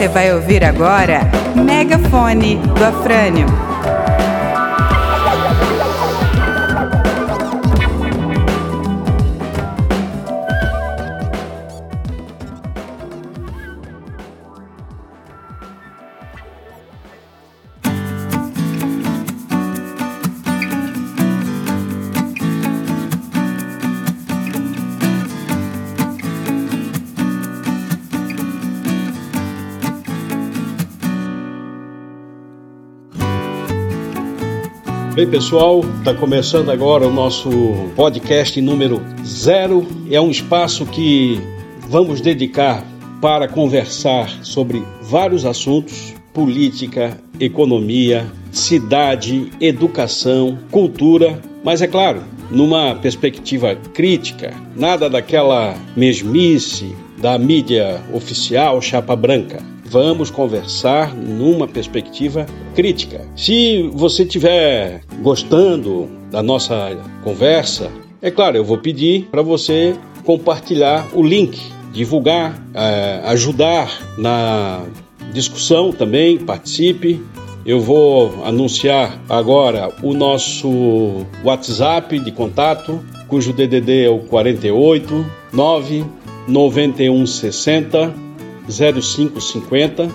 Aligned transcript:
Você 0.00 0.08
vai 0.08 0.32
ouvir 0.32 0.64
agora 0.64 1.30
Megafone 1.54 2.56
do 2.56 2.82
Afrânio. 2.82 3.69
Bem, 35.20 35.28
pessoal, 35.28 35.82
está 35.98 36.14
começando 36.14 36.70
agora 36.70 37.06
o 37.06 37.12
nosso 37.12 37.50
podcast 37.94 38.58
número 38.58 39.02
zero. 39.22 39.86
É 40.10 40.18
um 40.18 40.30
espaço 40.30 40.86
que 40.86 41.38
vamos 41.90 42.22
dedicar 42.22 42.82
para 43.20 43.46
conversar 43.46 44.30
sobre 44.42 44.82
vários 45.02 45.44
assuntos: 45.44 46.14
política, 46.32 47.20
economia, 47.38 48.26
cidade, 48.50 49.50
educação, 49.60 50.58
cultura, 50.70 51.38
mas 51.62 51.82
é 51.82 51.86
claro, 51.86 52.22
numa 52.50 52.94
perspectiva 52.94 53.76
crítica, 53.92 54.54
nada 54.74 55.10
daquela 55.10 55.76
mesmice 55.94 56.96
da 57.18 57.36
mídia 57.38 58.00
oficial 58.14 58.80
chapa 58.80 59.14
branca 59.14 59.62
vamos 59.90 60.30
conversar 60.30 61.14
numa 61.14 61.66
perspectiva 61.66 62.46
crítica. 62.76 63.26
Se 63.36 63.90
você 63.92 64.22
estiver 64.22 65.02
gostando 65.20 66.08
da 66.30 66.42
nossa 66.42 66.96
conversa, 67.24 67.90
é 68.22 68.30
claro, 68.30 68.56
eu 68.56 68.64
vou 68.64 68.78
pedir 68.78 69.26
para 69.30 69.42
você 69.42 69.96
compartilhar 70.24 71.08
o 71.12 71.22
link, 71.22 71.60
divulgar, 71.92 72.64
é, 72.72 73.20
ajudar 73.24 73.90
na 74.16 74.84
discussão 75.32 75.90
também, 75.90 76.38
participe. 76.38 77.20
Eu 77.66 77.80
vou 77.80 78.44
anunciar 78.44 79.20
agora 79.28 79.92
o 80.02 80.14
nosso 80.14 81.26
WhatsApp 81.44 82.18
de 82.20 82.30
contato, 82.30 83.00
cujo 83.26 83.52
DDD 83.52 84.04
é 84.04 84.10
o 84.10 84.20
48 84.20 85.26
9 85.52 86.04
91 86.48 87.26
60 87.26 88.29
0550. 88.70 90.08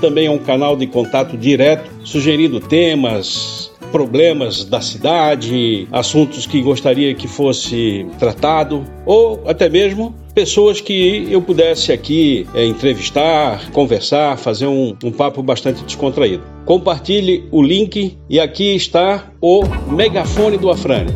Também 0.00 0.26
é 0.26 0.30
um 0.30 0.38
canal 0.38 0.76
de 0.76 0.86
contato 0.86 1.36
direto, 1.36 1.90
sugerindo 2.04 2.60
temas, 2.60 3.70
problemas 3.92 4.64
da 4.64 4.80
cidade, 4.80 5.86
assuntos 5.92 6.46
que 6.46 6.60
gostaria 6.62 7.14
que 7.14 7.28
fosse 7.28 8.06
tratado, 8.18 8.84
ou 9.04 9.42
até 9.46 9.68
mesmo 9.68 10.14
pessoas 10.34 10.80
que 10.80 11.28
eu 11.30 11.42
pudesse 11.42 11.92
aqui 11.92 12.46
é, 12.54 12.64
entrevistar, 12.64 13.70
conversar, 13.70 14.38
fazer 14.38 14.66
um, 14.66 14.96
um 15.04 15.12
papo 15.12 15.42
bastante 15.42 15.84
descontraído. 15.84 16.42
Compartilhe 16.64 17.44
o 17.52 17.62
link 17.62 18.16
e 18.28 18.40
aqui 18.40 18.74
está 18.74 19.30
o 19.40 19.62
megafone 19.90 20.56
do 20.56 20.70
Afrânio. 20.70 21.14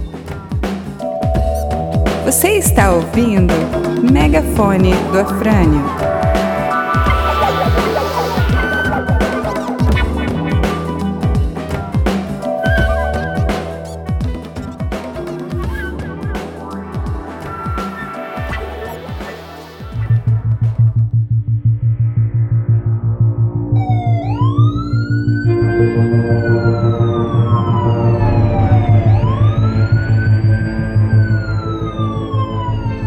Você 2.27 2.59
está 2.59 2.93
ouvindo 2.93 3.55
Megafone 4.13 4.93
do 5.13 5.21
Afrânio. 5.21 6.06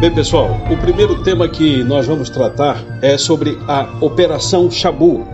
Bem, 0.00 0.10
pessoal, 0.10 0.58
o 0.70 0.78
primeiro 0.78 1.22
tema 1.22 1.46
que 1.46 1.84
nós 1.84 2.06
vamos 2.06 2.30
tratar 2.30 2.82
é 3.02 3.18
sobre 3.18 3.58
a 3.68 3.86
Operação 4.00 4.70
Chabu, 4.70 5.28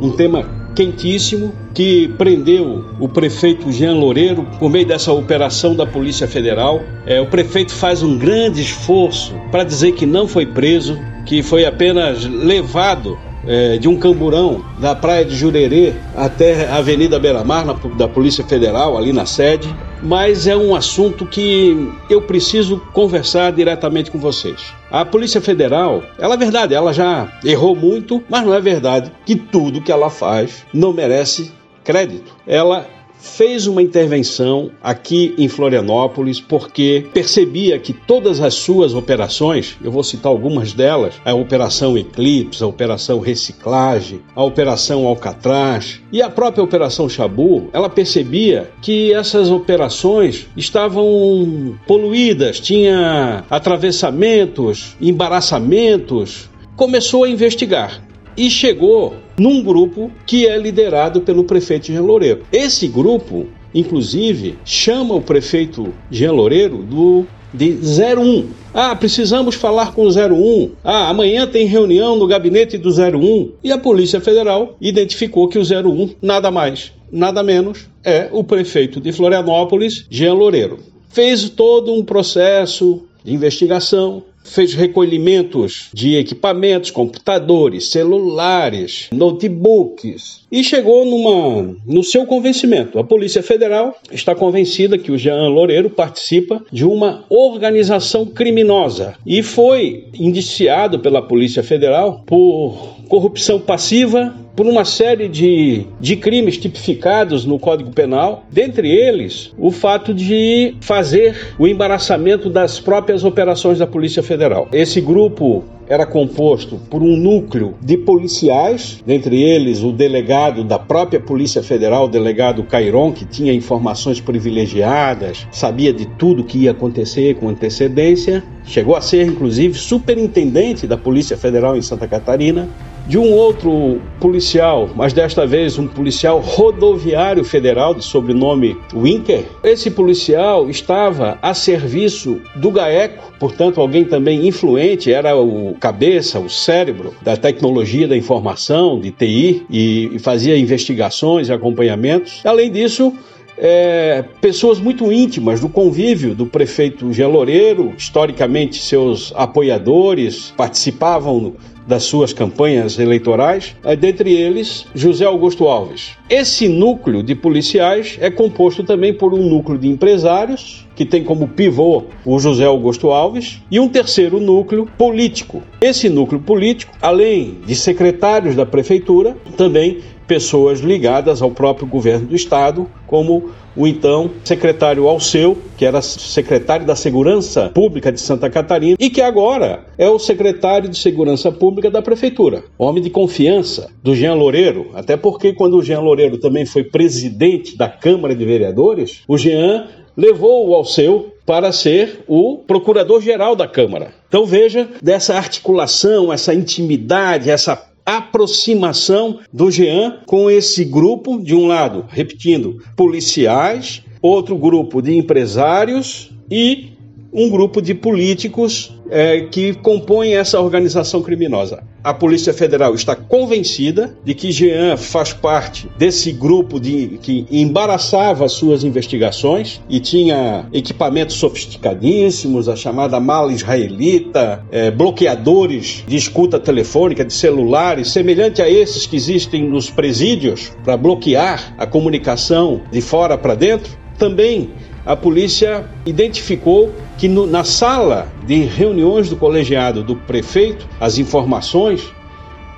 um 0.00 0.10
tema 0.10 0.42
quentíssimo 0.74 1.52
que 1.74 2.08
prendeu 2.16 2.82
o 2.98 3.10
prefeito 3.10 3.70
Jean 3.70 3.92
Loureiro 3.92 4.46
por 4.58 4.70
meio 4.70 4.86
dessa 4.86 5.12
operação 5.12 5.76
da 5.76 5.84
Polícia 5.84 6.26
Federal. 6.26 6.80
É, 7.04 7.20
o 7.20 7.26
prefeito 7.26 7.74
faz 7.74 8.02
um 8.02 8.16
grande 8.16 8.62
esforço 8.62 9.34
para 9.50 9.64
dizer 9.64 9.92
que 9.92 10.06
não 10.06 10.26
foi 10.26 10.46
preso, 10.46 10.98
que 11.26 11.42
foi 11.42 11.66
apenas 11.66 12.24
levado 12.24 13.18
é, 13.46 13.76
de 13.76 13.86
um 13.86 13.98
camburão 13.98 14.64
da 14.78 14.94
praia 14.94 15.26
de 15.26 15.36
Jurerê 15.36 15.92
até 16.16 16.66
a 16.70 16.76
Avenida 16.76 17.18
Beira-Mar, 17.18 17.66
da 17.98 18.08
Polícia 18.08 18.44
Federal, 18.44 18.96
ali 18.96 19.12
na 19.12 19.26
sede. 19.26 19.68
Mas 20.02 20.46
é 20.46 20.56
um 20.56 20.74
assunto 20.74 21.26
que 21.26 21.90
eu 22.08 22.22
preciso 22.22 22.80
conversar 22.92 23.52
diretamente 23.52 24.10
com 24.10 24.18
vocês. 24.18 24.72
A 24.90 25.04
Polícia 25.04 25.40
Federal, 25.40 26.02
ela 26.18 26.34
é 26.34 26.38
verdade, 26.38 26.74
ela 26.74 26.92
já 26.92 27.28
errou 27.44 27.74
muito, 27.74 28.22
mas 28.28 28.44
não 28.44 28.54
é 28.54 28.60
verdade 28.60 29.10
que 29.24 29.34
tudo 29.34 29.80
que 29.80 29.90
ela 29.90 30.10
faz 30.10 30.64
não 30.72 30.92
merece 30.92 31.52
crédito. 31.82 32.34
Ela 32.46 32.86
fez 33.26 33.66
uma 33.66 33.82
intervenção 33.82 34.70
aqui 34.82 35.34
em 35.36 35.48
Florianópolis 35.48 36.40
porque 36.40 37.06
percebia 37.12 37.78
que 37.78 37.92
todas 37.92 38.40
as 38.40 38.54
suas 38.54 38.94
operações, 38.94 39.76
eu 39.82 39.90
vou 39.90 40.02
citar 40.02 40.30
algumas 40.30 40.72
delas, 40.72 41.14
a 41.24 41.34
Operação 41.34 41.98
Eclipse, 41.98 42.62
a 42.62 42.66
Operação 42.66 43.18
Reciclagem, 43.18 44.20
a 44.34 44.42
Operação 44.42 45.06
Alcatraz 45.06 46.00
e 46.12 46.22
a 46.22 46.30
própria 46.30 46.62
Operação 46.62 47.08
Chabu, 47.08 47.68
ela 47.72 47.88
percebia 47.88 48.70
que 48.80 49.12
essas 49.12 49.50
operações 49.50 50.46
estavam 50.56 51.76
poluídas, 51.86 52.60
tinha 52.60 53.44
atravessamentos, 53.50 54.96
embaraçamentos, 55.00 56.48
começou 56.76 57.24
a 57.24 57.28
investigar 57.28 58.05
e 58.36 58.50
chegou 58.50 59.14
num 59.38 59.62
grupo 59.62 60.10
que 60.26 60.46
é 60.46 60.56
liderado 60.58 61.20
pelo 61.20 61.44
prefeito 61.44 61.86
Jean 61.86 62.02
Loureiro. 62.02 62.42
Esse 62.52 62.86
grupo, 62.88 63.46
inclusive, 63.74 64.56
chama 64.64 65.14
o 65.14 65.22
prefeito 65.22 65.92
Jean 66.10 66.32
Loureiro 66.32 66.78
do 66.78 67.26
de 67.52 67.78
01. 67.78 68.48
Ah, 68.74 68.94
precisamos 68.94 69.54
falar 69.54 69.92
com 69.92 70.02
o 70.02 70.10
01. 70.10 70.72
Ah, 70.84 71.08
amanhã 71.08 71.46
tem 71.46 71.66
reunião 71.66 72.16
no 72.16 72.26
gabinete 72.26 72.76
do 72.76 72.90
01. 72.90 73.52
E 73.64 73.72
a 73.72 73.78
Polícia 73.78 74.20
Federal 74.20 74.76
identificou 74.80 75.48
que 75.48 75.58
o 75.58 75.62
01 75.62 76.16
nada 76.20 76.50
mais, 76.50 76.92
nada 77.10 77.42
menos 77.42 77.88
é 78.04 78.28
o 78.30 78.44
prefeito 78.44 79.00
de 79.00 79.10
Florianópolis, 79.12 80.06
Jean 80.10 80.34
Loureiro. 80.34 80.78
Fez 81.08 81.48
todo 81.48 81.94
um 81.94 82.04
processo 82.04 83.02
de 83.24 83.32
investigação, 83.32 84.22
fez 84.46 84.74
recolhimentos 84.74 85.88
de 85.92 86.16
equipamentos, 86.16 86.90
computadores, 86.90 87.90
celulares, 87.90 89.08
notebooks 89.12 90.46
e 90.50 90.62
chegou 90.62 91.04
numa, 91.04 91.76
no 91.86 92.02
seu 92.02 92.24
convencimento. 92.26 92.98
A 92.98 93.04
Polícia 93.04 93.42
Federal 93.42 93.96
está 94.10 94.34
convencida 94.34 94.98
que 94.98 95.10
o 95.10 95.18
Jean 95.18 95.48
Loureiro 95.48 95.90
participa 95.90 96.62
de 96.72 96.84
uma 96.84 97.24
organização 97.28 98.26
criminosa 98.26 99.14
e 99.26 99.42
foi 99.42 100.08
indiciado 100.14 101.00
pela 101.00 101.20
Polícia 101.20 101.62
Federal 101.62 102.22
por 102.24 102.96
corrupção 103.08 103.60
passiva, 103.60 104.34
por 104.56 104.66
uma 104.66 104.86
série 104.86 105.28
de, 105.28 105.86
de 106.00 106.16
crimes 106.16 106.56
tipificados 106.56 107.44
no 107.44 107.58
Código 107.58 107.90
Penal, 107.90 108.44
dentre 108.50 108.90
eles 108.90 109.52
o 109.58 109.70
fato 109.70 110.14
de 110.14 110.74
fazer 110.80 111.54
o 111.58 111.68
embaraçamento 111.68 112.48
das 112.48 112.80
próprias 112.80 113.22
operações 113.22 113.78
da 113.78 113.86
Polícia 113.86 114.22
Federal. 114.22 114.66
Esse 114.72 114.98
grupo 115.00 115.62
era 115.88 116.04
composto 116.04 116.80
por 116.90 117.02
um 117.02 117.16
núcleo 117.16 117.74
de 117.80 117.96
policiais, 117.96 119.02
dentre 119.06 119.40
eles 119.40 119.82
o 119.82 119.92
delegado 119.92 120.64
da 120.64 120.78
própria 120.78 121.20
Polícia 121.20 121.62
Federal, 121.62 122.06
o 122.06 122.08
delegado 122.08 122.64
Cairon, 122.64 123.12
que 123.12 123.24
tinha 123.24 123.52
informações 123.52 124.20
privilegiadas, 124.20 125.46
sabia 125.52 125.92
de 125.92 126.06
tudo 126.06 126.42
que 126.42 126.58
ia 126.58 126.72
acontecer 126.72 127.36
com 127.36 127.48
antecedência, 127.48 128.42
chegou 128.64 128.96
a 128.96 129.00
ser 129.00 129.26
inclusive 129.26 129.78
superintendente 129.78 130.86
da 130.86 130.96
Polícia 130.96 131.36
Federal 131.36 131.76
em 131.76 131.82
Santa 131.82 132.08
Catarina 132.08 132.68
de 133.06 133.16
um 133.18 133.32
outro 133.32 134.00
policial, 134.20 134.90
mas 134.94 135.12
desta 135.12 135.46
vez 135.46 135.78
um 135.78 135.86
policial 135.86 136.40
rodoviário 136.40 137.44
federal 137.44 137.94
de 137.94 138.04
sobrenome 138.04 138.76
Winker. 138.92 139.44
Esse 139.62 139.90
policial 139.90 140.68
estava 140.68 141.38
a 141.40 141.54
serviço 141.54 142.40
do 142.56 142.70
GAECO, 142.70 143.32
portanto, 143.38 143.80
alguém 143.80 144.04
também 144.04 144.46
influente, 144.46 145.12
era 145.12 145.36
o 145.36 145.74
cabeça, 145.78 146.40
o 146.40 146.50
cérebro 146.50 147.14
da 147.22 147.36
tecnologia 147.36 148.08
da 148.08 148.16
informação, 148.16 148.98
de 148.98 149.10
TI, 149.10 149.66
e 149.70 150.18
fazia 150.18 150.58
investigações 150.58 151.48
e 151.48 151.52
acompanhamentos. 151.52 152.40
Além 152.44 152.70
disso, 152.70 153.12
é, 153.58 154.24
pessoas 154.40 154.78
muito 154.78 155.10
íntimas 155.10 155.60
do 155.60 155.68
convívio 155.68 156.34
do 156.34 156.46
prefeito 156.46 157.12
Jean 157.12 157.28
Loureiro, 157.28 157.94
historicamente 157.96 158.82
seus 158.82 159.32
apoiadores, 159.34 160.52
participavam 160.56 161.54
das 161.86 162.02
suas 162.02 162.32
campanhas 162.32 162.98
eleitorais, 162.98 163.76
dentre 163.98 164.32
eles 164.32 164.86
José 164.94 165.24
Augusto 165.24 165.68
Alves. 165.68 166.16
Esse 166.28 166.68
núcleo 166.68 167.22
de 167.22 167.34
policiais 167.34 168.18
é 168.20 168.30
composto 168.30 168.82
também 168.82 169.14
por 169.14 169.32
um 169.32 169.48
núcleo 169.48 169.78
de 169.78 169.88
empresários, 169.88 170.86
que 170.96 171.04
tem 171.04 171.22
como 171.22 171.46
pivô 171.46 172.04
o 172.24 172.38
José 172.38 172.64
Augusto 172.64 173.10
Alves, 173.10 173.60
e 173.70 173.78
um 173.78 173.88
terceiro 173.88 174.40
núcleo 174.40 174.88
político. 174.98 175.62
Esse 175.80 176.08
núcleo 176.08 176.40
político, 176.40 176.92
além 177.00 177.58
de 177.66 177.74
secretários 177.74 178.56
da 178.56 178.66
prefeitura, 178.66 179.36
também 179.56 179.98
pessoas 180.26 180.80
ligadas 180.80 181.40
ao 181.42 181.50
próprio 181.50 181.86
governo 181.86 182.26
do 182.26 182.34
estado, 182.36 182.88
como 183.06 183.50
o 183.76 183.86
então 183.86 184.30
secretário 184.42 185.06
Alceu, 185.06 185.58
que 185.76 185.84
era 185.84 186.00
secretário 186.00 186.86
da 186.86 186.96
Segurança 186.96 187.70
Pública 187.74 188.10
de 188.10 188.20
Santa 188.20 188.48
Catarina 188.48 188.96
e 188.98 189.10
que 189.10 189.20
agora 189.20 189.84
é 189.98 190.08
o 190.08 190.18
secretário 190.18 190.88
de 190.88 190.98
Segurança 190.98 191.52
Pública 191.52 191.90
da 191.90 192.00
Prefeitura. 192.00 192.64
Homem 192.78 193.02
de 193.02 193.10
confiança 193.10 193.90
do 194.02 194.14
Jean 194.14 194.34
Loureiro, 194.34 194.90
até 194.94 195.16
porque 195.16 195.52
quando 195.52 195.76
o 195.76 195.82
Jean 195.82 196.00
Loureiro 196.00 196.38
também 196.38 196.64
foi 196.64 196.84
presidente 196.84 197.76
da 197.76 197.88
Câmara 197.88 198.34
de 198.34 198.44
Vereadores, 198.44 199.22
o 199.28 199.36
Jean 199.36 199.86
levou 200.16 200.68
o 200.68 200.74
Alceu 200.74 201.34
para 201.44 201.70
ser 201.70 202.24
o 202.26 202.58
procurador-geral 202.66 203.54
da 203.54 203.68
Câmara. 203.68 204.12
Então 204.26 204.46
veja 204.46 204.88
dessa 205.02 205.34
articulação, 205.36 206.32
essa 206.32 206.54
intimidade, 206.54 207.50
essa 207.50 207.76
aproximação 208.06 209.40
do 209.52 209.68
Jean 209.70 210.20
com 210.24 210.48
esse 210.48 210.84
grupo, 210.84 211.42
de 211.42 211.54
um 211.54 211.66
lado, 211.66 212.06
repetindo, 212.08 212.80
policiais, 212.96 214.02
outro 214.22 214.56
grupo 214.56 215.02
de 215.02 215.16
empresários 215.16 216.30
e 216.48 216.95
um 217.32 217.50
grupo 217.50 217.82
de 217.82 217.94
políticos 217.94 218.94
é, 219.10 219.42
que 219.42 219.74
compõem 219.74 220.36
essa 220.36 220.60
organização 220.60 221.22
criminosa. 221.22 221.82
A 222.02 222.14
Polícia 222.14 222.52
Federal 222.52 222.94
está 222.94 223.16
convencida 223.16 224.16
de 224.24 224.32
que 224.34 224.52
Jean 224.52 224.96
faz 224.96 225.32
parte 225.32 225.88
desse 225.98 226.32
grupo 226.32 226.78
de, 226.78 227.18
que 227.20 227.46
embaraçava 227.50 228.48
suas 228.48 228.84
investigações 228.84 229.80
e 229.88 229.98
tinha 229.98 230.68
equipamentos 230.72 231.36
sofisticadíssimos, 231.36 232.68
a 232.68 232.76
chamada 232.76 233.18
mala 233.18 233.52
israelita, 233.52 234.64
é, 234.70 234.90
bloqueadores 234.90 236.04
de 236.06 236.16
escuta 236.16 236.58
telefônica, 236.58 237.24
de 237.24 237.32
celulares, 237.32 238.10
semelhante 238.10 238.62
a 238.62 238.70
esses 238.70 239.06
que 239.06 239.16
existem 239.16 239.68
nos 239.68 239.90
presídios 239.90 240.72
para 240.84 240.96
bloquear 240.96 241.74
a 241.76 241.86
comunicação 241.86 242.82
de 242.90 243.00
fora 243.00 243.36
para 243.36 243.54
dentro. 243.54 244.06
Também 244.18 244.70
a 245.06 245.14
polícia 245.14 245.88
identificou 246.04 246.92
que 247.16 247.28
no, 247.28 247.46
na 247.46 247.62
sala 247.62 248.30
de 248.44 248.56
reuniões 248.56 249.30
do 249.30 249.36
colegiado 249.36 250.02
do 250.02 250.16
prefeito, 250.16 250.86
as 251.00 251.16
informações 251.16 252.12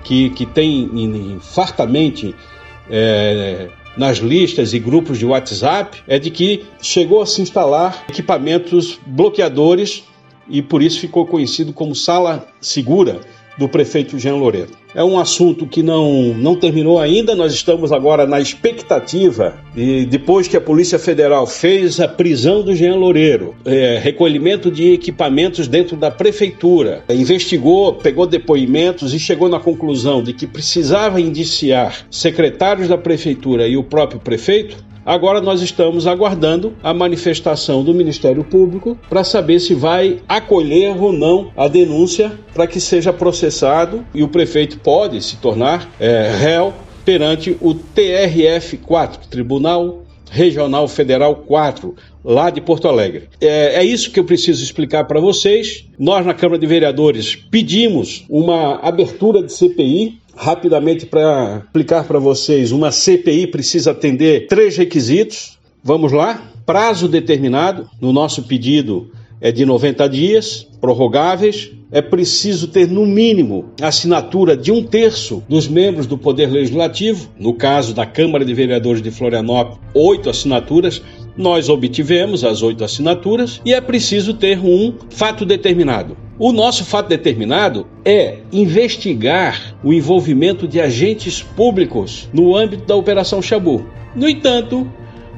que, 0.05 0.29
que 0.31 0.45
tem 0.45 1.39
fartamente 1.41 2.35
é, 2.91 3.69
nas 3.97 4.19
listas 4.19 4.75
e 4.75 4.79
grupos 4.79 5.19
de 5.19 5.25
WhatsApp 5.25 6.03
é 6.07 6.19
de 6.19 6.31
que 6.31 6.67
chegou 6.81 7.23
a 7.23 7.27
se 7.27 7.41
instalar 7.41 8.05
equipamentos 8.09 9.01
bloqueadores 9.07 10.05
e 10.49 10.63
por 10.63 10.83
isso 10.83 11.01
ficou 11.01 11.27
conhecido 11.27 11.73
como 11.73 11.95
sala 11.95 12.47
segura 12.61 13.21
do 13.59 13.69
prefeito 13.69 14.19
Jean 14.19 14.37
Loureiro. 14.37 14.78
É 14.99 15.05
um 15.05 15.17
assunto 15.17 15.65
que 15.65 15.81
não, 15.81 16.35
não 16.35 16.57
terminou 16.57 16.99
ainda, 16.99 17.37
nós 17.37 17.53
estamos 17.53 17.93
agora 17.93 18.27
na 18.27 18.41
expectativa 18.41 19.55
e 19.77 20.05
depois 20.05 20.49
que 20.49 20.57
a 20.57 20.61
Polícia 20.61 20.99
Federal 20.99 21.47
fez 21.47 22.01
a 22.01 22.09
prisão 22.09 22.65
do 22.65 22.75
Jean 22.75 22.97
Loureiro, 22.97 23.55
é, 23.65 23.97
recolhimento 24.03 24.73
de 24.73 24.93
equipamentos 24.93 25.69
dentro 25.69 25.97
da 25.97 26.11
prefeitura, 26.11 27.05
investigou, 27.09 27.95
pegou 27.95 28.27
depoimentos 28.27 29.15
e 29.15 29.21
chegou 29.21 29.49
na 29.49 29.61
conclusão 29.61 30.21
de 30.21 30.33
que 30.33 30.49
precisava 30.49 31.21
indiciar 31.21 32.05
secretários 32.11 32.89
da 32.89 32.99
prefeitura 32.99 33.69
e 33.69 33.77
o 33.77 33.85
próprio 33.85 34.19
prefeito, 34.19 34.85
Agora 35.09 35.41
nós 35.41 35.63
estamos 35.63 36.07
aguardando 36.07 36.75
a 36.83 36.93
manifestação 36.93 37.83
do 37.83 37.95
Ministério 37.95 38.45
Público 38.45 38.95
para 39.09 39.25
saber 39.25 39.59
se 39.59 39.73
vai 39.73 40.21
acolher 40.29 41.03
ou 41.03 41.15
não 41.15 41.51
a 41.57 41.67
denúncia 41.67 42.39
para 42.53 42.67
que 42.67 42.79
seja 42.79 43.11
processado 43.11 44.05
e 44.13 44.23
o 44.23 44.29
prefeito 44.29 44.79
pode 44.81 45.23
se 45.25 45.39
tornar 45.39 45.89
é, 45.99 46.31
réu 46.39 46.75
perante 47.07 47.57
o 47.59 47.75
TRF4, 47.75 49.21
Tribunal 49.31 50.03
Regional 50.31 50.87
Federal 50.87 51.37
4, 51.37 51.97
lá 52.29 52.51
de 52.51 52.61
Porto 52.61 52.87
Alegre. 52.87 53.23
É, 53.41 53.77
é 53.77 53.85
isso 53.85 54.11
que 54.11 54.21
eu 54.21 54.25
preciso 54.25 54.63
explicar 54.63 55.05
para 55.05 55.19
vocês. 55.19 55.87
Nós, 55.99 56.27
na 56.27 56.35
Câmara 56.35 56.59
de 56.59 56.67
Vereadores, 56.67 57.35
pedimos 57.35 58.27
uma 58.29 58.77
abertura 58.81 59.43
de 59.43 59.51
CPI 59.51 60.19
rapidamente 60.37 61.07
para 61.07 61.63
explicar 61.65 62.05
para 62.05 62.19
vocês, 62.19 62.71
uma 62.71 62.93
CPI 62.93 63.49
precisa 63.49 63.91
atender 63.91 64.47
três 64.47 64.77
requisitos. 64.77 65.59
Vamos 65.83 66.13
lá? 66.13 66.53
Prazo 66.65 67.09
determinado, 67.09 67.89
no 68.01 68.13
nosso 68.13 68.43
pedido 68.45 69.11
é 69.41 69.51
de 69.51 69.65
90 69.65 70.09
dias, 70.09 70.67
prorrogáveis. 70.81 71.71
É 71.91 72.03
preciso 72.03 72.69
ter, 72.69 72.87
no 72.87 73.07
mínimo, 73.07 73.71
assinatura 73.81 74.55
de 74.55 74.71
um 74.71 74.83
terço 74.83 75.43
dos 75.49 75.67
membros 75.67 76.07
do 76.07 76.19
Poder 76.19 76.51
Legislativo. 76.51 77.31
No 77.39 77.55
caso 77.55 77.95
da 77.95 78.05
Câmara 78.05 78.45
de 78.45 78.53
Vereadores 78.53 79.01
de 79.01 79.11
Florianópolis, 79.11 79.79
oito 79.95 80.29
assinaturas. 80.29 81.01
Nós 81.39 81.69
obtivemos 81.69 82.43
as 82.43 82.63
oito 82.63 82.83
assinaturas 82.83 83.63
e 83.65 83.73
é 83.73 83.81
preciso 83.81 84.35
ter 84.35 84.59
um 84.59 84.93
fato 85.09 85.47
determinado. 85.47 86.17
O 86.37 86.51
nosso 86.51 86.85
fato 86.85 87.09
determinado 87.09 87.87
é 88.05 88.39
investigar 88.53 89.77
o 89.85 89.93
envolvimento 89.93 90.67
de 90.67 90.81
agentes 90.81 91.41
públicos 91.41 92.29
no 92.33 92.57
âmbito 92.57 92.87
da 92.87 92.97
Operação 92.97 93.41
Chabu. 93.41 93.87
No 94.17 94.29
entanto, 94.29 94.91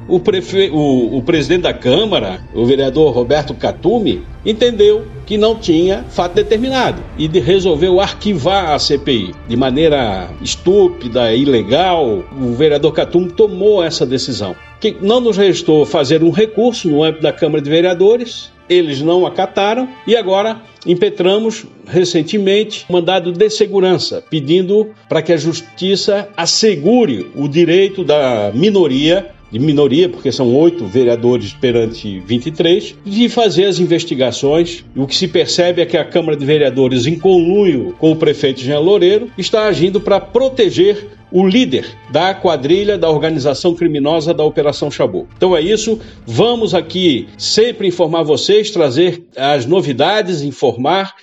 o, 0.07 0.19
prefe... 0.19 0.71
o, 0.73 1.17
o 1.17 1.21
presidente 1.21 1.61
da 1.61 1.73
Câmara, 1.73 2.41
o 2.55 2.65
vereador 2.65 3.13
Roberto 3.13 3.53
Catumi, 3.53 4.23
entendeu 4.43 5.05
que 5.27 5.37
não 5.37 5.55
tinha 5.55 6.03
fato 6.09 6.33
determinado 6.33 7.01
e 7.15 7.27
resolveu 7.27 7.99
arquivar 7.99 8.71
a 8.71 8.79
CPI. 8.79 9.35
De 9.47 9.55
maneira 9.55 10.31
estúpida, 10.41 11.31
ilegal, 11.31 12.23
o 12.41 12.53
vereador 12.53 12.91
Catumi 12.91 13.31
tomou 13.31 13.83
essa 13.83 14.03
decisão. 14.03 14.55
Que 14.81 14.97
não 14.99 15.21
nos 15.21 15.37
restou 15.37 15.85
fazer 15.85 16.23
um 16.23 16.31
recurso 16.31 16.89
no 16.89 17.03
âmbito 17.03 17.21
da 17.21 17.31
Câmara 17.31 17.61
de 17.61 17.69
Vereadores 17.69 18.51
eles 18.71 19.01
não 19.01 19.25
acataram 19.25 19.89
e 20.07 20.15
agora 20.15 20.61
impetramos 20.87 21.65
recentemente 21.85 22.85
um 22.89 22.93
mandado 22.93 23.33
de 23.33 23.49
segurança 23.49 24.23
pedindo 24.29 24.91
para 25.09 25.21
que 25.21 25.33
a 25.33 25.37
justiça 25.37 26.29
assegure 26.37 27.29
o 27.35 27.49
direito 27.49 28.01
da 28.01 28.49
minoria 28.53 29.29
de 29.51 29.59
minoria, 29.59 30.07
porque 30.07 30.31
são 30.31 30.55
oito 30.55 30.85
vereadores 30.85 31.53
perante 31.53 32.19
23, 32.21 32.95
de 33.05 33.29
fazer 33.29 33.65
as 33.65 33.79
investigações. 33.79 34.85
O 34.95 35.05
que 35.05 35.15
se 35.15 35.27
percebe 35.27 35.81
é 35.81 35.85
que 35.85 35.97
a 35.97 36.05
Câmara 36.05 36.37
de 36.37 36.45
Vereadores, 36.45 37.05
em 37.05 37.19
conluio 37.19 37.93
com 37.99 38.11
o 38.11 38.15
prefeito 38.15 38.61
Jean 38.61 38.79
Loureiro, 38.79 39.29
está 39.37 39.65
agindo 39.65 39.99
para 39.99 40.19
proteger 40.19 41.07
o 41.31 41.47
líder 41.47 41.85
da 42.11 42.33
quadrilha 42.33 42.97
da 42.97 43.09
organização 43.09 43.73
criminosa 43.73 44.33
da 44.33 44.43
Operação 44.43 44.91
Chabu. 44.91 45.27
Então 45.35 45.55
é 45.55 45.61
isso, 45.61 45.99
vamos 46.25 46.73
aqui 46.73 47.27
sempre 47.37 47.87
informar 47.87 48.23
vocês, 48.23 48.69
trazer 48.69 49.23
as 49.35 49.65
novidades, 49.65 50.41
informar, 50.41 51.13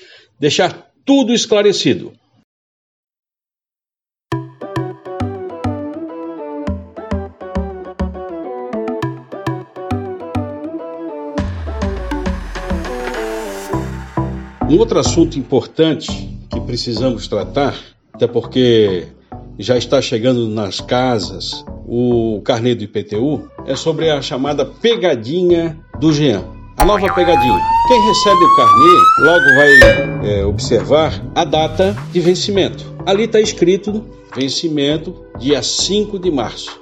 deixar 0.40 0.88
tudo 1.04 1.32
esclarecido. 1.32 2.12
Um 14.68 14.76
outro 14.78 14.98
assunto 14.98 15.38
importante 15.38 16.10
que 16.50 16.60
precisamos 16.60 17.26
tratar, 17.26 17.74
até 18.12 18.26
porque 18.26 19.06
já 19.58 19.78
está 19.78 20.02
chegando 20.02 20.46
nas 20.46 20.78
casas 20.78 21.64
o 21.86 22.42
carnê 22.44 22.74
do 22.74 22.84
IPTU, 22.84 23.50
é 23.66 23.74
sobre 23.74 24.10
a 24.10 24.20
chamada 24.20 24.66
pegadinha 24.66 25.78
do 25.98 26.12
Jean. 26.12 26.44
A 26.76 26.84
nova 26.84 27.10
pegadinha. 27.14 27.60
Quem 27.88 28.08
recebe 28.08 28.44
o 28.44 28.56
carnê 28.56 28.96
logo 29.20 29.44
vai 29.56 30.30
é, 30.30 30.44
observar 30.44 31.18
a 31.34 31.46
data 31.46 31.96
de 32.12 32.20
vencimento. 32.20 32.94
ali 33.06 33.24
está 33.24 33.40
escrito 33.40 34.04
vencimento 34.36 35.16
dia 35.38 35.62
5 35.62 36.18
de 36.18 36.30
março. 36.30 36.78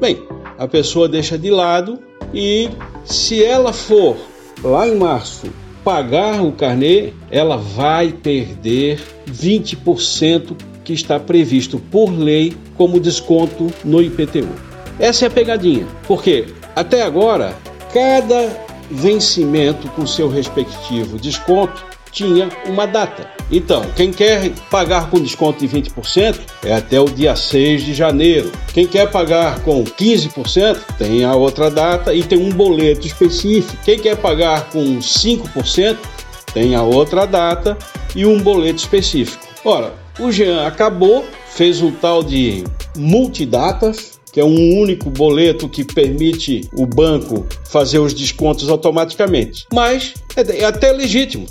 Bem, 0.00 0.22
a 0.56 0.66
pessoa 0.66 1.06
deixa 1.06 1.36
de 1.36 1.50
lado 1.50 1.98
e 2.32 2.70
se 3.04 3.44
ela 3.44 3.74
for 3.74 4.16
lá 4.64 4.88
em 4.88 4.96
março 4.96 5.46
pagar 5.88 6.42
o 6.42 6.52
carnê, 6.52 7.14
ela 7.30 7.56
vai 7.56 8.12
perder 8.12 9.00
20% 9.26 10.54
que 10.84 10.92
está 10.92 11.18
previsto 11.18 11.78
por 11.78 12.10
lei 12.10 12.54
como 12.76 13.00
desconto 13.00 13.72
no 13.82 14.02
IPTU. 14.02 14.50
Essa 15.00 15.24
é 15.24 15.28
a 15.28 15.30
pegadinha, 15.30 15.86
porque 16.06 16.44
até 16.76 17.00
agora 17.00 17.56
cada 17.90 18.54
vencimento 18.90 19.88
com 19.92 20.06
seu 20.06 20.28
respectivo 20.28 21.16
desconto 21.16 21.82
tinha 22.10 22.48
uma 22.66 22.86
data. 22.86 23.30
Então, 23.50 23.82
quem 23.96 24.12
quer 24.12 24.50
pagar 24.70 25.10
com 25.10 25.20
desconto 25.20 25.66
de 25.66 25.68
20% 25.68 26.38
é 26.64 26.74
até 26.74 27.00
o 27.00 27.06
dia 27.06 27.34
6 27.34 27.84
de 27.84 27.94
janeiro. 27.94 28.52
Quem 28.74 28.86
quer 28.86 29.10
pagar 29.10 29.60
com 29.60 29.82
15% 29.84 30.78
tem 30.98 31.24
a 31.24 31.34
outra 31.34 31.70
data 31.70 32.14
e 32.14 32.22
tem 32.22 32.38
um 32.38 32.50
boleto 32.50 33.06
específico. 33.06 33.76
Quem 33.84 33.98
quer 33.98 34.16
pagar 34.16 34.68
com 34.70 34.98
5% 34.98 35.96
tem 36.52 36.74
a 36.74 36.82
outra 36.82 37.26
data 37.26 37.76
e 38.14 38.26
um 38.26 38.38
boleto 38.40 38.80
específico. 38.80 39.46
Ora, 39.64 39.94
o 40.18 40.30
Jean 40.30 40.66
acabou, 40.66 41.24
fez 41.46 41.80
um 41.80 41.90
tal 41.90 42.22
de 42.22 42.64
multidatas, 42.96 44.18
que 44.32 44.40
é 44.40 44.44
um 44.44 44.78
único 44.78 45.10
boleto 45.10 45.68
que 45.68 45.84
permite 45.84 46.68
o 46.72 46.86
banco 46.86 47.46
fazer 47.70 47.98
os 47.98 48.12
descontos 48.12 48.68
automaticamente. 48.68 49.66
Mas 49.72 50.14
é, 50.36 50.60
é 50.60 50.64
até 50.64 50.92
legítimo, 50.92 51.46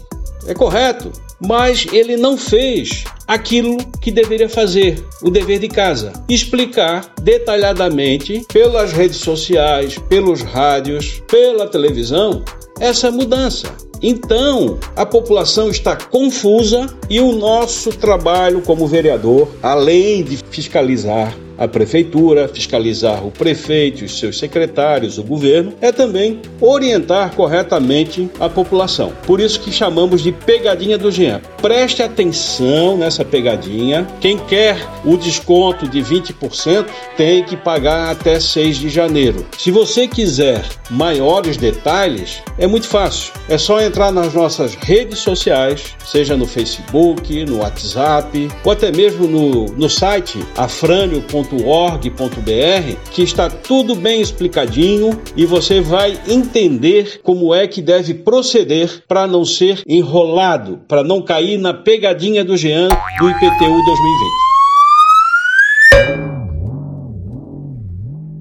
é 0.46 0.54
correto, 0.54 1.12
mas 1.40 1.86
ele 1.92 2.18
não 2.18 2.38
fez 2.38 3.04
aquilo 3.28 3.78
que 4.02 4.12
deveria 4.12 4.50
fazer, 4.50 5.04
o 5.22 5.30
dever 5.30 5.60
de 5.60 5.68
casa, 5.68 6.14
explicar 6.30 7.14
detalhadamente 7.22 8.46
pelas 8.52 8.92
redes 8.92 9.18
sociais, 9.18 9.98
pelos 10.10 10.42
rádios, 10.42 11.22
pela 11.28 11.68
televisão 11.68 12.44
essa 12.80 13.12
mudança. 13.12 13.68
Então, 14.02 14.78
a 14.96 15.06
população 15.06 15.70
está 15.70 15.96
confusa 15.96 16.86
e 17.10 17.20
o 17.20 17.32
nosso 17.32 17.90
trabalho 17.90 18.62
como 18.62 18.88
vereador, 18.88 19.50
além 19.62 20.24
de 20.24 20.38
fiscalizar 20.52 21.36
a 21.58 21.68
prefeitura, 21.68 22.48
fiscalizar 22.48 23.26
o 23.26 23.32
prefeito, 23.32 24.06
os 24.06 24.20
seus 24.20 24.38
secretários, 24.38 25.18
o 25.18 25.24
governo, 25.24 25.74
é 25.82 25.92
também 25.92 26.40
orientar 26.62 27.34
corretamente 27.34 28.30
a 28.40 28.48
população. 28.48 29.12
Por 29.26 29.40
isso 29.40 29.60
que 29.60 29.72
chamamos 29.72 30.22
de 30.22 30.32
pegadinha 30.32 30.98
do 30.98 31.12
Jean. 31.12 31.42
Preste 31.62 32.04
atenção 32.04 32.98
nessa 32.98 33.26
pegadinha. 33.26 34.08
Quem 34.22 34.38
quer 34.38 34.78
o 35.04 35.18
desconto 35.18 35.88
de 35.88 36.02
20% 36.02 36.86
tem 37.16 37.44
que 37.44 37.58
pagar 37.58 38.12
até 38.12 38.40
6 38.40 38.78
de 38.78 38.90
janeiro. 38.90 39.46
Se 39.58 39.72
você 39.72 40.08
quiser 40.08 40.64
maiores 40.90 41.58
detalhes, 41.58 42.42
é 42.58 42.68
muito 42.68 42.88
fácil. 42.88 43.34
É 43.50 43.58
só 43.58 43.82
entrar 43.82 44.12
nas 44.12 44.34
nossas 44.34 44.76
redes 44.76 45.20
sociais, 45.20 45.96
seja 46.06 46.38
no 46.38 46.46
Facebook, 46.46 47.46
no 47.46 47.60
WhatsApp 47.60 48.48
ou 48.64 48.72
até 48.72 48.92
mesmo 48.92 49.28
no, 49.28 49.66
no 49.66 49.90
site 49.90 50.40
afrânio.com 50.56 51.47
www.org.br 51.48 53.12
que 53.12 53.24
está 53.24 53.50
tudo 53.50 53.96
bem 53.96 54.22
explicadinho 54.22 55.20
e 55.36 55.46
você 55.46 55.82
vai 55.82 56.20
entender 56.28 57.22
como 57.24 57.54
é 57.54 57.68
que 57.68 57.82
deve 57.82 58.14
proceder 58.14 59.04
para 59.08 59.26
não 59.28 59.46
ser 59.46 59.82
enrolado, 59.88 60.80
para 60.88 61.04
não 61.04 61.22
cair 61.22 61.58
na 61.58 61.74
pegadinha 61.74 62.44
do 62.44 62.58
Jean 62.58 62.88
do 62.88 63.30
IPTU 63.30 63.86
2020. 63.86 64.47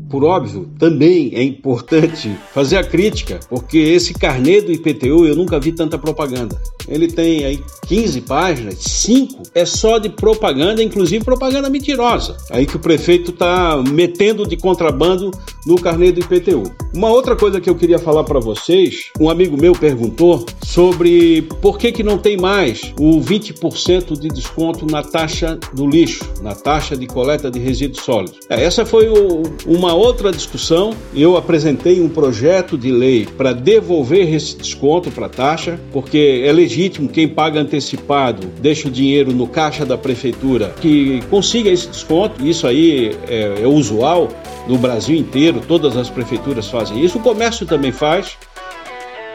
Por 0.09 0.25
óbvio, 0.25 0.69
também 0.79 1.33
é 1.35 1.43
importante 1.43 2.37
fazer 2.53 2.77
a 2.77 2.85
crítica, 2.85 3.41
porque 3.49 3.79
esse 3.79 4.15
carnê 4.15 4.61
do 4.61 4.73
IPTU 4.73 5.27
eu 5.27 5.35
nunca 5.35 5.59
vi 5.59 5.73
tanta 5.73 5.99
propaganda. 5.99 6.61
Ele 6.89 7.09
tem 7.09 7.45
aí 7.45 7.61
15 7.87 8.21
páginas, 8.23 8.77
5 8.79 9.43
é 9.55 9.65
só 9.65 9.99
de 9.99 10.09
propaganda, 10.09 10.83
inclusive 10.83 11.25
propaganda 11.25 11.69
mentirosa. 11.69 12.37
Aí 12.51 12.67
que 12.67 12.77
o 12.77 12.81
prefeito 12.81 13.33
está 13.33 13.83
metendo 13.83 14.47
de 14.47 14.57
contrabando 14.57 15.31
no 15.67 15.81
carnê 15.81 16.13
do 16.13 16.21
IPTU. 16.21 16.63
Uma 16.95 17.11
outra 17.11 17.35
coisa 17.35 17.61
que 17.61 17.69
eu 17.69 17.75
queria 17.75 17.99
falar 17.99 18.23
para 18.25 18.39
vocês, 18.39 19.11
um 19.21 19.29
amigo 19.29 19.61
meu 19.61 19.73
perguntou 19.73 20.47
sobre 20.65 21.43
por 21.61 21.79
que, 21.79 21.91
que 21.91 22.03
não 22.03 22.19
tem 22.19 22.37
mais 22.37 22.93
o 22.99 23.21
20% 23.21 24.19
de 24.19 24.29
desconto 24.29 24.87
na 24.87 25.03
taxa 25.03 25.59
do 25.73 25.87
lixo, 25.87 26.25
na 26.41 26.55
taxa 26.55 26.97
de 26.97 27.07
coleta 27.07 27.51
de 27.51 27.59
resíduos 27.59 28.05
sólidos. 28.05 28.39
É, 28.49 28.63
essa 28.63 28.87
foi 28.87 29.09
o, 29.09 29.43
uma 29.67 29.96
outra 29.97 30.31
discussão, 30.31 30.95
eu 31.15 31.37
apresentei 31.37 32.00
um 32.00 32.09
projeto 32.09 32.79
de 32.79 32.91
lei 32.91 33.26
para 33.37 33.53
devolver 33.53 34.33
esse 34.33 34.57
desconto 34.57 35.11
para 35.11 35.26
a 35.26 35.29
taxa, 35.29 35.81
porque 35.93 36.43
é 36.45 36.53
legítimo 36.53 37.09
quem 37.09 37.26
paga 37.26 37.61
antecipado 37.61 38.47
deixa 38.61 38.88
o 38.88 38.91
dinheiro 38.91 39.33
no 39.33 39.47
caixa 39.47 39.85
da 39.85 39.99
prefeitura 39.99 40.75
que 40.81 41.21
consiga 41.31 41.71
esse 41.71 41.88
desconto. 41.88 42.47
Isso 42.47 42.67
aí 42.67 43.17
é, 43.29 43.62
é 43.62 43.67
usual 43.67 44.29
no 44.69 44.79
Brasil 44.79 45.17
inteiro, 45.17 45.61
todas 45.67 45.97
as 45.97 46.09
prefeituras 46.09 46.69
fazem 46.69 47.05
isso, 47.05 47.19
o 47.19 47.23
comércio 47.23 47.67
também 47.67 47.93
faz. 47.93 48.37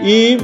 E 0.03 0.38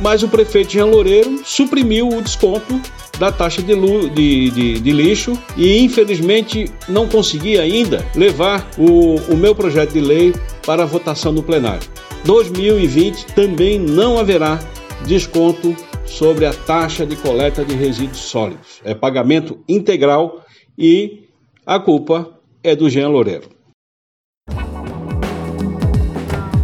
mas 0.00 0.22
o 0.22 0.28
prefeito 0.28 0.72
Jean 0.72 0.86
Loureiro 0.86 1.42
suprimiu 1.44 2.08
o 2.08 2.22
desconto 2.22 2.80
da 3.18 3.32
taxa 3.32 3.62
de, 3.62 3.74
de, 4.10 4.50
de, 4.50 4.80
de, 4.80 4.92
lixo 4.92 5.38
e 5.56 5.78
infelizmente 5.80 6.70
não 6.88 7.08
consegui 7.08 7.58
ainda 7.58 8.04
levar 8.14 8.68
o, 8.78 9.16
o 9.32 9.36
meu 9.36 9.54
projeto 9.54 9.92
de 9.92 10.00
lei 10.00 10.32
para 10.64 10.86
votação 10.86 11.32
no 11.32 11.42
plenário. 11.42 11.86
2020 12.24 13.26
também 13.34 13.78
não 13.78 14.18
haverá 14.18 14.58
desconto 15.06 15.76
sobre 16.04 16.46
a 16.46 16.52
taxa 16.52 17.04
de 17.04 17.16
coleta 17.16 17.64
de 17.64 17.74
resíduos 17.74 18.18
sólidos. 18.18 18.80
É 18.84 18.94
pagamento 18.94 19.58
integral 19.68 20.42
e 20.76 21.28
a 21.66 21.78
culpa 21.78 22.38
é 22.62 22.74
do 22.74 22.88
Jean 22.88 23.08
Loureiro. 23.08 23.50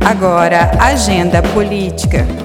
Agora, 0.04 0.70
agenda 0.80 1.42
política. 1.54 2.43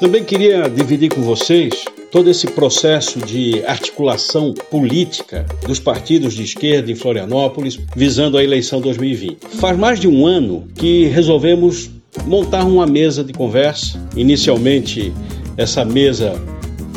Também 0.00 0.22
queria 0.22 0.68
dividir 0.68 1.08
com 1.12 1.22
vocês 1.22 1.84
todo 2.12 2.30
esse 2.30 2.46
processo 2.46 3.18
de 3.18 3.64
articulação 3.66 4.54
política 4.70 5.44
dos 5.66 5.80
partidos 5.80 6.34
de 6.34 6.44
esquerda 6.44 6.90
em 6.92 6.94
Florianópolis 6.94 7.80
visando 7.96 8.38
a 8.38 8.44
eleição 8.44 8.80
2020. 8.80 9.38
Faz 9.58 9.76
mais 9.76 9.98
de 9.98 10.06
um 10.06 10.24
ano 10.24 10.68
que 10.76 11.06
resolvemos 11.06 11.90
montar 12.26 12.64
uma 12.64 12.86
mesa 12.86 13.24
de 13.24 13.32
conversa. 13.32 14.00
Inicialmente, 14.16 15.12
essa 15.56 15.84
mesa 15.84 16.40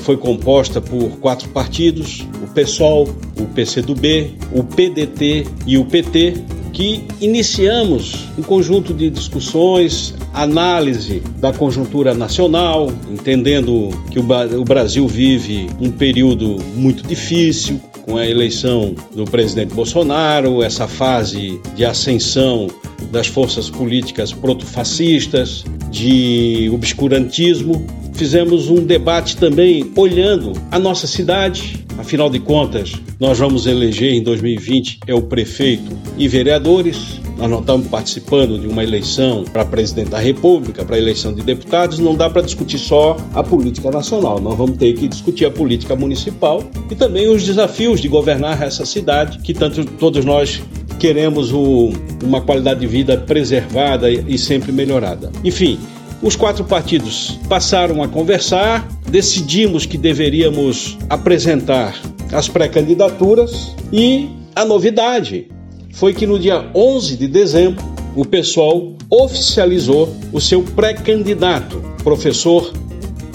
foi 0.04 0.16
composta 0.16 0.80
por 0.80 1.18
quatro 1.18 1.50
partidos: 1.50 2.28
o 2.44 2.48
PSOL, 2.54 3.10
o 3.40 3.46
PCdoB, 3.48 4.36
o 4.54 4.64
PDT 4.64 5.48
e 5.66 5.76
o 5.76 5.86
PT, 5.86 6.36
que 6.74 7.04
iniciamos 7.20 8.28
um 8.38 8.42
conjunto 8.42 8.94
de 8.94 9.10
discussões, 9.10 10.14
análise 10.34 11.22
da 11.38 11.52
conjuntura 11.52 12.14
nacional, 12.14 12.92
entendendo 13.10 13.90
que 14.10 14.20
o 14.20 14.64
Brasil 14.64 15.08
vive 15.08 15.68
um 15.80 15.92
período 15.92 16.58
muito 16.76 17.06
difícil, 17.08 17.80
com 18.04 18.18
a 18.18 18.28
eleição 18.28 18.96
do 19.16 19.26
presidente 19.26 19.74
Bolsonaro, 19.74 20.64
essa 20.64 20.88
fase 20.88 21.62
de 21.76 21.86
ascensão 21.86 22.68
das 23.12 23.28
forças 23.28 23.70
políticas 23.70 24.34
protofascistas, 24.34 25.64
de 25.90 26.70
obscurantismo. 26.74 27.86
Fizemos 28.14 28.70
um 28.70 28.84
debate 28.84 29.38
também 29.38 29.92
olhando 29.96 30.54
a 30.70 30.78
nossa 30.78 31.08
cidade, 31.08 31.81
afinal 32.02 32.30
de 32.30 32.40
contas, 32.40 32.94
nós 33.20 33.38
vamos 33.38 33.68
eleger 33.68 34.14
em 34.14 34.24
2020 34.24 35.00
é 35.08 35.14
o 35.14 35.22
prefeito 35.22 35.92
e 36.18 36.28
vereadores. 36.28 37.22
Nós 37.38 37.50
não 37.50 37.60
estamos 37.60 37.88
participando 37.88 38.60
de 38.60 38.68
uma 38.68 38.84
eleição 38.84 39.44
para 39.46 39.64
presidente 39.64 40.10
da 40.10 40.20
República, 40.20 40.84
para 40.84 40.98
eleição 40.98 41.34
de 41.34 41.42
deputados, 41.42 42.00
não 42.00 42.16
dá 42.16 42.30
para 42.30 42.42
discutir 42.42 42.78
só 42.78 43.18
a 43.34 43.44
política 43.44 43.90
nacional. 43.90 44.40
Nós 44.40 44.58
vamos 44.58 44.78
ter 44.78 44.94
que 44.94 45.08
discutir 45.08 45.46
a 45.46 45.52
política 45.52 45.96
municipal 45.96 46.64
e 46.90 46.96
também 46.96 47.28
os 47.28 47.44
desafios 47.44 48.02
de 48.02 48.08
governar 48.08 48.62
essa 48.62 48.86
cidade 48.86 49.40
que 49.40 49.54
tanto 49.54 49.86
todos 49.86 50.26
nós 50.26 50.62
queremos 51.00 51.52
o, 51.52 51.92
uma 52.24 52.42
qualidade 52.42 52.80
de 52.80 52.88
vida 52.88 53.18
preservada 53.18 54.12
e 54.12 54.38
sempre 54.38 54.72
melhorada. 54.72 55.32
Enfim, 55.44 55.80
os 56.22 56.36
quatro 56.36 56.64
partidos 56.64 57.40
passaram 57.50 58.04
a 58.04 58.08
conversar, 58.08 58.88
decidimos 59.10 59.86
que 59.86 59.98
deveríamos 59.98 60.98
apresentar 61.10 62.00
as 62.32 62.48
pré-candidaturas 62.48 63.76
e 63.92 64.30
a 64.56 64.64
novidade 64.64 65.50
foi 65.94 66.14
que 66.14 66.26
no 66.26 66.40
dia 66.40 66.70
11 66.74 67.18
de 67.18 67.28
dezembro 67.28 67.84
o 68.16 68.26
PSOL 68.26 68.96
oficializou 69.10 70.14
o 70.32 70.40
seu 70.40 70.62
pré-candidato, 70.64 71.82
professor 72.04 72.72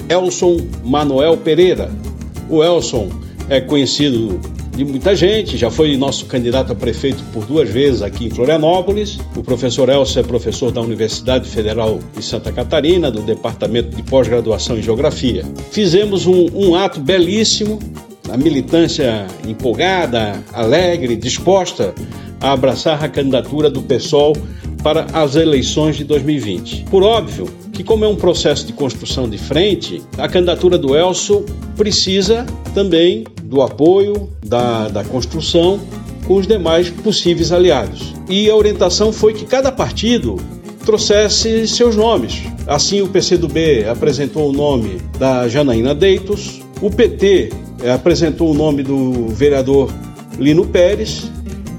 Elson 0.09 0.59
Manuel 0.85 1.37
Pereira. 1.38 1.90
O 2.49 2.62
Elson 2.62 3.11
é 3.49 3.61
conhecido 3.61 4.40
de 4.76 4.85
muita 4.85 5.16
gente, 5.16 5.56
já 5.56 5.71
foi 5.71 5.97
nosso 5.97 6.26
candidato 6.26 6.71
a 6.71 6.75
prefeito 6.75 7.25
por 7.33 7.47
duas 7.47 7.68
vezes 7.71 8.02
aqui 8.02 8.26
em 8.26 8.30
Florianópolis. 8.30 9.18
O 9.35 9.42
professor 9.42 9.88
Elcio 9.88 10.21
é 10.21 10.23
professor 10.23 10.71
da 10.71 10.83
Universidade 10.83 11.49
Federal 11.49 11.99
de 12.14 12.23
Santa 12.23 12.52
Catarina, 12.52 13.11
do 13.11 13.23
Departamento 13.23 13.97
de 13.97 14.02
Pós-Graduação 14.02 14.76
em 14.76 14.83
Geografia. 14.83 15.47
Fizemos 15.71 16.26
um, 16.26 16.49
um 16.54 16.75
ato 16.75 17.00
belíssimo, 17.00 17.78
a 18.28 18.37
militância 18.37 19.26
empolgada, 19.47 20.45
alegre, 20.52 21.16
disposta 21.16 21.95
a 22.38 22.52
abraçar 22.52 23.02
a 23.02 23.09
candidatura 23.09 23.71
do 23.71 23.80
PSOL 23.83 24.37
para 24.83 25.06
as 25.14 25.37
eleições 25.37 25.97
de 25.97 26.04
2020. 26.04 26.85
Por 26.90 27.02
óbvio 27.02 27.49
que, 27.73 27.83
como 27.83 28.04
é 28.04 28.09
um 28.09 28.16
processo 28.16 28.66
de 28.66 28.75
construção 28.75 29.26
de 29.26 29.38
frente, 29.38 30.02
a 30.18 30.28
candidatura 30.28 30.76
do 30.76 30.95
Elcio 30.95 31.47
precisa 31.76 32.45
também 32.75 33.25
do 33.47 33.62
apoio, 33.62 34.29
da, 34.45 34.88
da 34.88 35.05
construção 35.05 35.81
com 36.26 36.35
os 36.35 36.47
demais 36.47 36.91
possíveis 36.91 37.53
aliados. 37.53 38.15
E 38.29 38.50
a 38.50 38.57
orientação 38.57 39.12
foi 39.12 39.33
que 39.33 39.45
cada 39.45 39.71
partido 39.71 40.37
trouxesse 40.85 41.67
seus 41.69 41.97
nomes. 41.97 42.43
Assim, 42.67 43.00
o 43.00 43.09
PCdoB 43.09 43.85
apresentou 43.91 44.50
o 44.50 44.53
nome 44.53 45.00
da 45.19 45.49
Janaína 45.49 45.95
Deitos, 45.95 46.61
o 46.81 46.91
PT 46.91 47.50
eh, 47.83 47.91
apresentou 47.91 48.50
o 48.50 48.55
nome 48.55 48.83
do 48.83 49.29
vereador 49.29 49.91
Lino 50.38 50.67
Pérez 50.67 51.31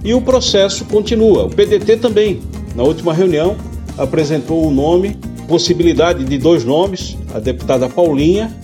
e 0.03 0.13
o 0.13 0.21
processo 0.21 0.85
continua. 0.85 1.45
O 1.45 1.49
PDT 1.49 1.97
também, 1.97 2.41
na 2.75 2.83
última 2.83 3.13
reunião, 3.13 3.55
apresentou 3.97 4.65
o 4.65 4.71
nome, 4.71 5.17
possibilidade 5.47 6.23
de 6.23 6.37
dois 6.37 6.63
nomes, 6.63 7.17
a 7.33 7.39
deputada 7.39 7.89
Paulinha 7.89 8.55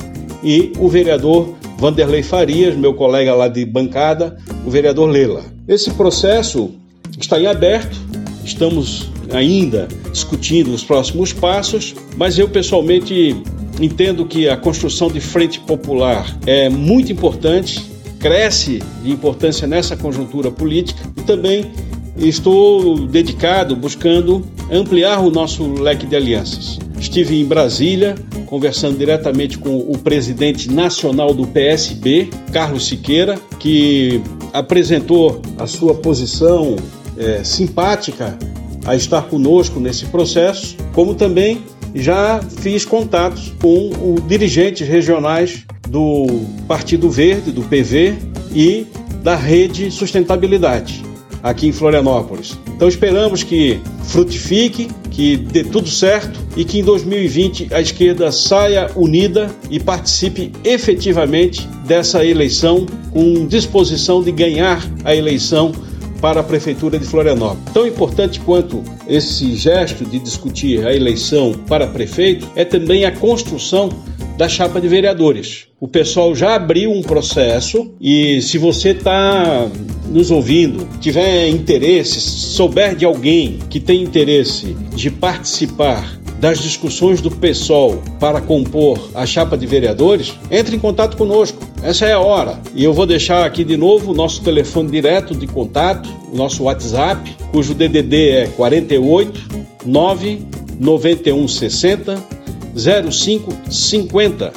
e 0.43 0.73
o 0.79 0.87
vereador 0.87 1.53
Vanderlei 1.83 2.23
Farias, 2.23 2.77
meu 2.77 2.93
colega 2.93 3.35
lá 3.35 3.49
de 3.49 3.65
bancada, 3.65 4.37
o 4.65 4.69
vereador 4.69 5.09
Lela. 5.09 5.43
Esse 5.67 5.91
processo 5.91 6.71
está 7.19 7.37
em 7.37 7.45
aberto, 7.45 7.99
estamos 8.45 9.09
ainda 9.33 9.89
discutindo 10.09 10.73
os 10.73 10.81
próximos 10.81 11.33
passos, 11.33 11.93
mas 12.15 12.39
eu 12.39 12.47
pessoalmente 12.47 13.35
entendo 13.81 14.25
que 14.25 14.47
a 14.47 14.55
construção 14.55 15.11
de 15.11 15.19
frente 15.19 15.59
popular 15.59 16.33
é 16.47 16.69
muito 16.69 17.11
importante, 17.11 17.83
cresce 18.17 18.81
de 19.03 19.11
importância 19.11 19.67
nessa 19.67 19.97
conjuntura 19.97 20.49
política 20.49 21.03
e 21.17 21.21
também 21.23 21.69
estou 22.15 22.97
dedicado 23.07 23.75
buscando 23.75 24.41
ampliar 24.71 25.19
o 25.19 25.29
nosso 25.29 25.73
leque 25.73 26.05
de 26.05 26.15
alianças. 26.15 26.79
Estive 26.97 27.41
em 27.41 27.43
Brasília 27.43 28.15
conversando 28.53 28.99
diretamente 28.99 29.57
com 29.57 29.79
o 29.79 29.97
presidente 29.97 30.69
nacional 30.69 31.33
do 31.33 31.47
PSB, 31.47 32.29
Carlos 32.51 32.87
Siqueira, 32.87 33.39
que 33.59 34.21
apresentou 34.53 35.41
a 35.57 35.65
sua 35.65 35.95
posição 35.95 36.75
é, 37.17 37.43
simpática 37.43 38.37
a 38.85 38.95
estar 38.95 39.23
conosco 39.23 39.79
nesse 39.79 40.05
processo, 40.05 40.77
como 40.93 41.15
também 41.15 41.63
já 41.95 42.43
fiz 42.61 42.85
contatos 42.85 43.51
com 43.59 43.89
os 44.13 44.27
dirigentes 44.27 44.87
regionais 44.87 45.65
do 45.89 46.27
Partido 46.67 47.09
Verde, 47.09 47.51
do 47.51 47.63
PV 47.63 48.13
e 48.53 48.85
da 49.23 49.35
Rede 49.35 49.89
Sustentabilidade 49.89 51.12
aqui 51.43 51.67
em 51.67 51.73
Florianópolis. 51.73 52.57
Então 52.67 52.87
esperamos 52.87 53.43
que 53.43 53.79
frutifique, 54.05 54.87
que 55.11 55.35
dê 55.35 55.63
tudo 55.63 55.89
certo 55.89 56.39
e 56.55 56.63
que 56.63 56.79
em 56.79 56.83
2020 56.83 57.73
a 57.73 57.81
esquerda 57.81 58.31
saia 58.31 58.89
unida 58.95 59.51
e 59.69 59.79
participe 59.79 60.53
efetivamente 60.63 61.67
dessa 61.85 62.25
eleição 62.25 62.85
com 63.11 63.45
disposição 63.45 64.23
de 64.23 64.31
ganhar 64.31 64.81
a 65.03 65.13
eleição 65.13 65.73
para 66.21 66.39
a 66.39 66.43
Prefeitura 66.43 66.97
de 66.97 67.05
Florianópolis. 67.05 67.73
Tão 67.73 67.85
importante 67.85 68.39
quanto 68.39 68.81
esse 69.05 69.57
gesto 69.57 70.05
de 70.05 70.19
discutir 70.19 70.87
a 70.87 70.95
eleição 70.95 71.51
para 71.67 71.85
prefeito 71.85 72.47
é 72.55 72.63
também 72.63 73.03
a 73.03 73.11
construção 73.11 73.89
da 74.37 74.49
chapa 74.49 74.81
de 74.81 74.87
vereadores. 74.87 75.67
O 75.79 75.87
pessoal 75.87 76.35
já 76.35 76.55
abriu 76.55 76.91
um 76.91 77.01
processo 77.01 77.91
e 77.99 78.41
se 78.41 78.57
você 78.57 78.89
está 78.89 79.67
nos 80.09 80.31
ouvindo, 80.31 80.87
tiver 80.99 81.49
interesse, 81.49 82.19
souber 82.19 82.95
de 82.95 83.05
alguém 83.05 83.59
que 83.69 83.79
tem 83.79 84.01
interesse 84.01 84.75
de 84.95 85.11
participar 85.11 86.19
das 86.39 86.59
discussões 86.59 87.21
do 87.21 87.31
PSOL 87.31 88.03
para 88.19 88.41
compor 88.41 88.99
a 89.15 89.25
chapa 89.25 89.57
de 89.57 89.65
vereadores, 89.65 90.33
entre 90.51 90.75
em 90.75 90.79
contato 90.79 91.15
conosco. 91.15 91.57
Essa 91.81 92.05
é 92.05 92.11
a 92.11 92.19
hora. 92.19 92.59
E 92.75 92.83
eu 92.83 92.93
vou 92.93 93.05
deixar 93.05 93.45
aqui 93.45 93.63
de 93.63 93.77
novo 93.77 94.11
o 94.11 94.13
nosso 94.13 94.41
telefone 94.41 94.91
direto 94.91 95.33
de 95.33 95.47
contato, 95.47 96.09
o 96.33 96.35
nosso 96.35 96.63
WhatsApp, 96.63 97.33
cujo 97.51 97.73
DDD 97.73 98.29
é 98.29 98.47
48 98.47 99.41
9 99.85 100.41
91 100.79 101.47
60 101.47 102.43
0550. 102.75 104.53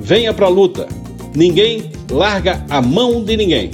Venha 0.00 0.32
para 0.32 0.46
a 0.46 0.50
luta. 0.50 0.88
Ninguém 1.34 1.90
larga 2.10 2.64
a 2.68 2.82
mão 2.82 3.22
de 3.22 3.36
ninguém. 3.36 3.70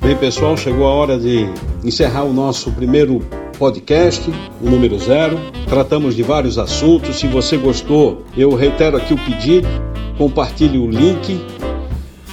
Bem, 0.00 0.16
pessoal, 0.16 0.56
chegou 0.56 0.86
a 0.86 0.90
hora 0.90 1.18
de 1.18 1.46
encerrar 1.84 2.24
o 2.24 2.32
nosso 2.32 2.72
primeiro 2.72 3.20
podcast, 3.58 4.28
o 4.60 4.70
número 4.70 4.98
zero. 4.98 5.38
Tratamos 5.68 6.16
de 6.16 6.22
vários 6.22 6.58
assuntos. 6.58 7.20
Se 7.20 7.26
você 7.26 7.56
gostou, 7.56 8.24
eu 8.36 8.54
reitero 8.54 8.96
aqui 8.96 9.12
o 9.12 9.18
pedido, 9.18 9.68
compartilhe 10.16 10.78
o 10.78 10.90
link 10.90 11.38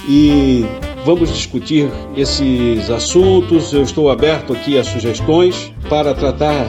e 0.08 0.64
vamos 1.04 1.30
discutir 1.32 1.88
esses 2.16 2.90
assuntos. 2.90 3.72
Eu 3.72 3.82
estou 3.82 4.10
aberto 4.10 4.54
aqui 4.54 4.78
a 4.78 4.82
sugestões 4.82 5.72
para 5.88 6.14
tratar 6.14 6.66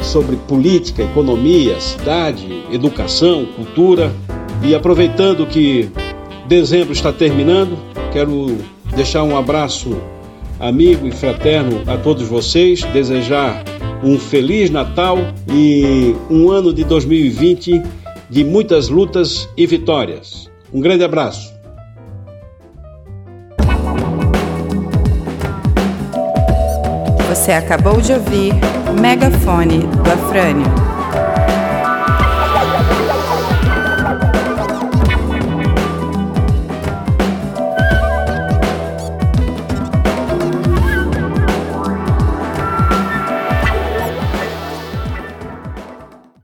sobre 0.00 0.36
política, 0.36 1.02
economia, 1.02 1.80
cidade, 1.80 2.64
educação, 2.70 3.46
cultura. 3.56 4.12
E 4.62 4.74
aproveitando 4.74 5.46
que 5.46 5.90
dezembro 6.46 6.92
está 6.92 7.12
terminando, 7.12 7.78
quero 8.12 8.58
deixar 8.94 9.22
um 9.22 9.36
abraço 9.36 9.96
amigo 10.60 11.06
e 11.06 11.10
fraterno 11.10 11.82
a 11.86 11.96
todos 11.96 12.28
vocês, 12.28 12.82
desejar 12.92 13.64
um 14.02 14.18
feliz 14.18 14.70
Natal 14.70 15.18
e 15.52 16.14
um 16.30 16.50
ano 16.50 16.72
de 16.72 16.84
2020 16.84 17.82
de 18.28 18.44
muitas 18.44 18.88
lutas 18.88 19.48
e 19.56 19.66
vitórias. 19.66 20.50
Um 20.72 20.80
grande 20.80 21.04
abraço. 21.04 21.51
Você 27.42 27.50
acabou 27.50 28.00
de 28.00 28.12
ouvir 28.12 28.52
Megafone 29.00 29.78
do 29.80 30.12
Afrânio. 30.12 31.01